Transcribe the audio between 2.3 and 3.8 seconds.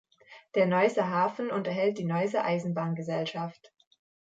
Eisenbahngesellschaft.